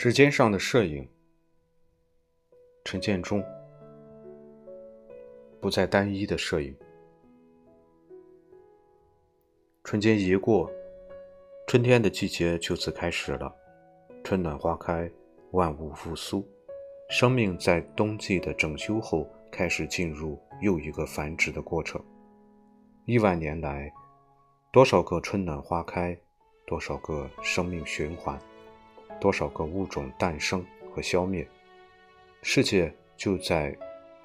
[0.00, 1.06] 指尖上的摄影，
[2.86, 3.44] 陈建中。
[5.60, 6.74] 不再单一的摄影。
[9.84, 10.72] 春节一过，
[11.66, 13.54] 春天的季节就此开始了。
[14.24, 15.06] 春暖花开，
[15.50, 16.48] 万物复苏，
[17.10, 22.02] 生命在冬季的整修后，开始进入又一个繁殖的过程。
[23.04, 23.92] 亿万年来，
[24.72, 26.18] 多少个春暖花开，
[26.66, 28.40] 多少个生命循环，
[29.20, 31.46] 多少个物种诞生和消灭，
[32.42, 33.76] 世界就在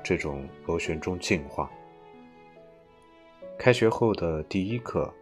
[0.01, 1.69] 这种螺旋中进化。
[3.57, 5.13] 开学后的第一课，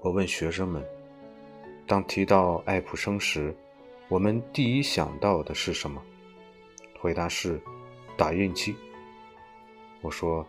[0.00, 0.84] 我问学生们：
[1.86, 3.54] 当提到爱普生时，
[4.08, 6.02] 我们第一想到的是什么？
[6.98, 7.60] 回答是
[8.16, 8.74] 打印机。
[10.00, 10.46] 我说：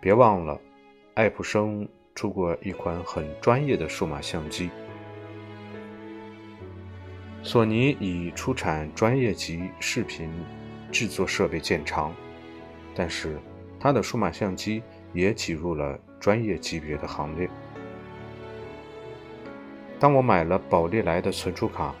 [0.00, 0.60] 别忘了，
[1.14, 4.70] 爱普生出过一款很专业的数码相机。
[7.46, 10.28] 索尼以出产专业级视频
[10.90, 12.12] 制作设备见长，
[12.92, 13.38] 但是
[13.78, 17.48] 它的数码相机也挤入了专业级别的行列。
[20.00, 21.94] 当我买了宝丽来的存储卡。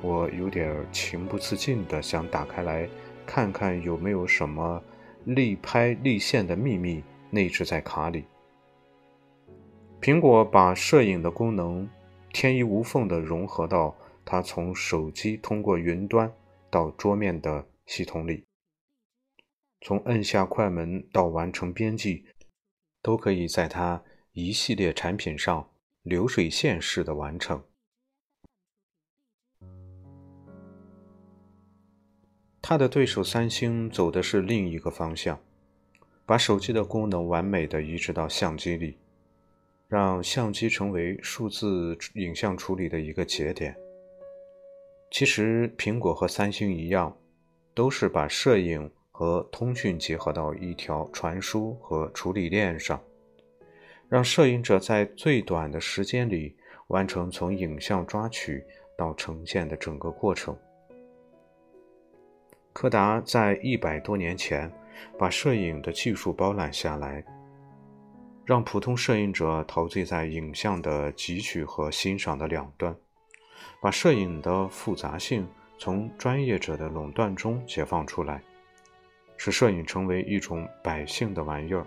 [0.00, 2.88] 我有点情不自禁地想打开来
[3.26, 4.80] 看看有没有什么
[5.24, 8.24] 立拍立现的秘密内置在卡里。
[10.00, 11.86] 苹果把摄影的功能
[12.32, 13.92] 天衣无缝地融合到
[14.30, 16.30] 它从手机通过云端
[16.68, 18.44] 到桌面的系统里，
[19.80, 22.26] 从按下快门到完成编辑，
[23.00, 25.70] 都可以在它一系列产品上
[26.02, 27.64] 流水线式的完成。
[32.60, 35.40] 他的对手三星走的是另一个方向，
[36.26, 38.98] 把手机的功能完美的移植到相机里，
[39.88, 43.74] 让相机成为数字影像处理的一个节点。
[45.10, 47.16] 其实，苹果和三星一样，
[47.74, 53.00] 都是把摄影和通讯结合到一条传输和处理链上，
[54.08, 56.54] 让摄影者在最短的时间里
[56.88, 58.62] 完成从影像抓取
[58.96, 60.56] 到呈现的整个过程。
[62.72, 64.70] 柯达在一百多年前
[65.18, 67.24] 把摄影的技术包揽下来，
[68.44, 72.94] 让普通摄影者陶醉在影像的汲取和欣赏的两端，
[73.80, 75.48] 把摄影的复杂性
[75.78, 78.42] 从专业者的垄断中解放出来，
[79.36, 81.86] 使摄影成为一种百姓的玩意儿。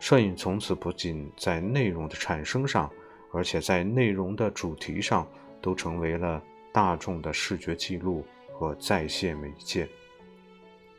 [0.00, 2.90] 摄影从此不仅在内容的产生上，
[3.32, 5.26] 而且在内容的主题上
[5.60, 8.24] 都成为了大众的视觉记录。
[8.60, 9.88] 和在线媒介，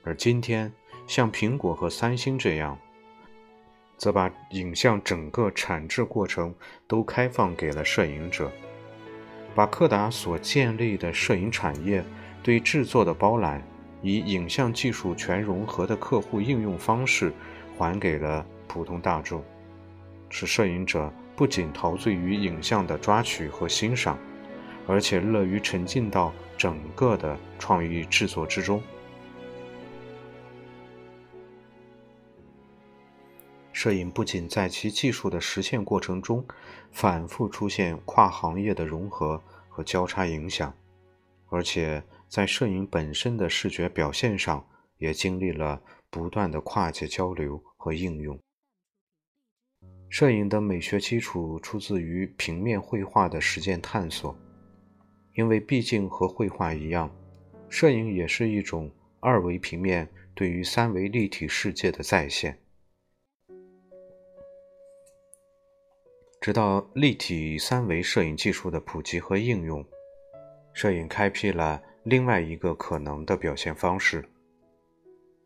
[0.06, 0.72] 而今天
[1.08, 2.80] 像苹果和三星这样，
[3.98, 6.56] 则把影像整个产制过程
[6.88, 8.50] 都开放给了摄影者，
[9.56, 12.04] 把柯达所建立的摄影产业
[12.42, 13.62] 对制作的包揽，
[14.02, 17.34] 以影像技术全融合的客户应用方式
[17.78, 19.44] 还给了普通大众，
[20.30, 24.18] 使摄影者不仅陶醉于影像的抓取和欣赏，
[24.88, 26.34] 而且乐于沉浸到。
[26.60, 28.84] 整个的创意制作之中，
[33.80, 36.46] 摄影不仅在其技术的实现过程中
[36.92, 40.76] 反复出现跨行业的融合和交叉影响，
[41.48, 44.68] 而且在摄影本身的视觉表现上
[44.98, 48.38] 也经历了不断的跨界交流和应用。
[50.10, 54.38] 摄影的美学基础出自于平面绘画的实践探索。
[55.36, 57.10] 因为毕竟和绘画一样，
[57.70, 58.92] 摄影也是一种
[59.22, 62.60] 二维平面对于三维立体世界的再现。
[66.42, 69.86] 直到立体三维摄影技术的普及和应用，
[70.74, 74.24] 摄影开辟了另外一个可能的表现方式。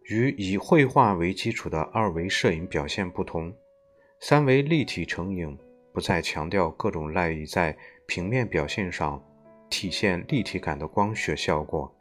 [0.04, 3.54] 与以绘画为基础的二维摄影表现不同，
[4.20, 5.58] 三维立体成影
[5.94, 9.24] 不再强调各种赖以在平面表现上。
[9.70, 11.92] 体现立体感的光学效果，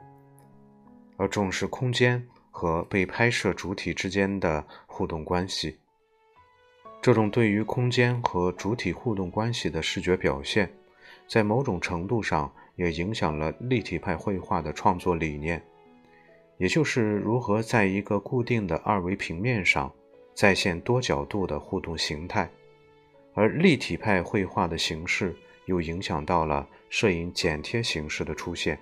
[1.16, 5.78] 而重视空间和被拍摄主体之间的互动关系。
[7.02, 10.72] 这种对于空间和主体互动关系的视觉表现，
[11.26, 15.62] 在某种程度上也影响了立体派绘画的创作理念，
[16.58, 19.92] 也就是如何在一个固定的二维平面上
[20.32, 22.48] 再现多角度的互动形态。
[23.34, 25.36] 而立体派绘画的形式。
[25.66, 28.76] 又影响到了摄影剪贴形式的出现。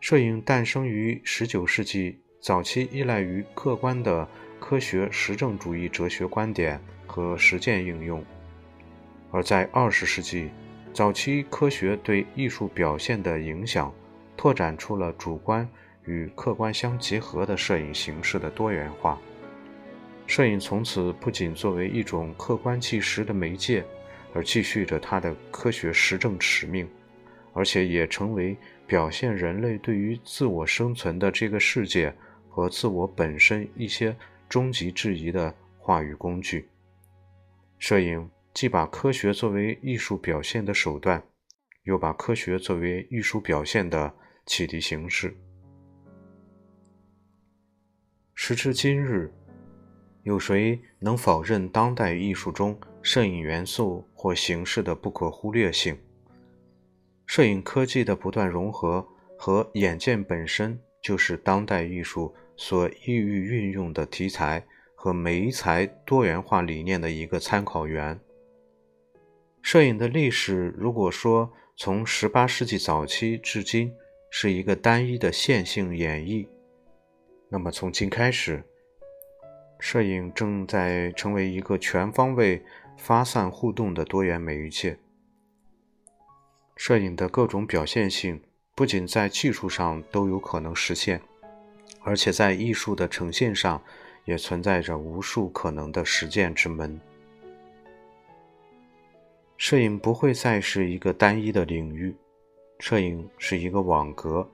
[0.00, 4.26] 摄影诞生于19世纪早期，依赖于客观的
[4.60, 8.20] 科学实证主义哲学观点和实践应用；
[9.32, 10.50] 而在20世纪，
[10.92, 13.92] 早期科学对艺术表现的影响，
[14.36, 15.68] 拓展出了主观
[16.04, 19.18] 与客观相结合的摄影形式的多元化。
[20.26, 23.84] 摄影从此不仅作为一种客观纪实的媒介，
[24.32, 26.88] 而继续着它的科学实证使命，
[27.52, 28.56] 而且也成为
[28.86, 32.14] 表现人类对于自我生存的这个世界
[32.48, 34.16] 和自我本身一些
[34.48, 36.68] 终极质疑的话语工具。
[37.78, 41.22] 摄影既把科学作为艺术表现的手段，
[41.84, 44.12] 又把科学作为艺术表现的
[44.46, 45.36] 启迪形式。
[48.34, 49.32] 时至今日。
[50.24, 55.96] 有谁能否认当代艺术中摄影元素或形式的不可忽略性？
[57.24, 59.06] 摄影科技的不断融合
[59.38, 64.62] 和眼见本身就是当代艺术所意欲运用的题材
[64.94, 68.20] 和媒材多元化理念的一个参考源。
[69.62, 73.90] 摄影的历史，如果说从18世纪早期至今
[74.30, 76.46] 是一个单一的线性演绎，
[77.48, 78.62] 那么从今开始。
[79.80, 82.62] 摄影正在成为一个全方位
[82.98, 84.98] 发散互动的多元媒介。
[86.76, 88.42] 摄影的各种表现性
[88.78, 91.20] 不仅在技术上都有可能实现，
[92.02, 93.82] 而且在艺术的呈现上
[94.24, 96.96] 也存在着无数可能的实践之门。
[99.56, 102.14] 摄影不会再是一个单一的领域，
[102.78, 104.48] 摄影是一个网格，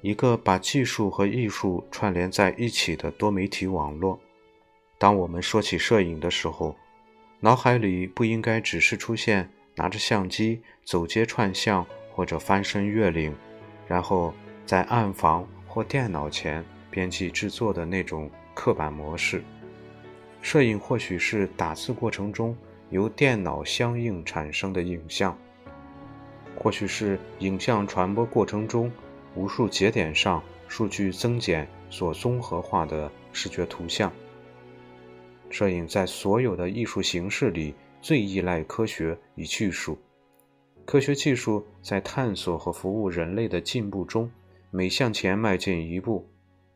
[0.00, 4.18] 一个把技术和艺术串联在一起的多媒体网络。
[4.98, 6.74] 当我们说起摄影的时候，
[7.38, 13.34] 脑海里不应该只是出现拿着相机走街串巷或者翻山越岭，
[13.88, 14.32] 然后
[14.64, 19.42] 在暗房或电脑前编辑制作的那种刻板模式。
[20.40, 22.56] 摄影或许是打字过程中
[22.90, 25.36] 由电脑相应产生的影像，
[26.56, 28.92] 或许是影像传播过程中
[29.34, 34.12] 无数节点上数据增减所综合化的视觉图像。
[35.50, 39.98] 摄影在所有的艺术形式里最依赖科学与技术。
[40.84, 44.30] 科学技术在探索和服务人类的进步中，
[44.70, 46.28] 每向前迈进一步，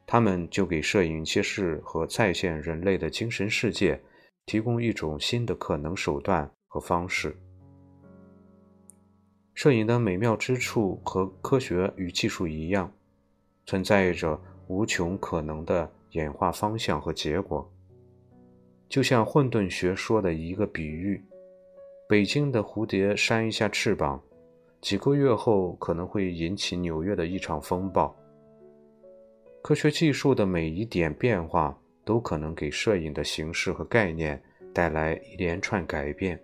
[0.07, 4.01] 他们就给摄影揭示和再现人类的精神世界，
[4.47, 7.37] 提供一种新的可能手段和方式。
[9.55, 12.91] 摄影的美妙之处和科学与技术一样，
[13.67, 17.71] 存在着无穷可能的演化方向和结果。
[18.89, 21.23] 就像混沌学说的一个比喻，
[22.09, 24.19] 北京的蝴蝶扇一下翅膀，
[24.81, 28.17] 几个月后可能会引起纽约的一场风暴。
[29.61, 36.43] 科学技术的每一点变化，都可能给摄影的形式和概念带来一连串改变。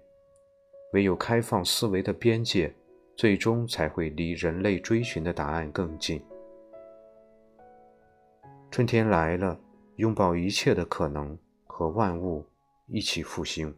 [0.93, 2.71] 唯有开放思维的边界，
[3.17, 6.23] 最终才会离人类追寻的答案更近。
[8.71, 9.59] 春天来了，
[9.97, 11.39] 拥抱一切的可能。
[11.67, 12.45] 和万物
[12.87, 13.75] 一起复兴。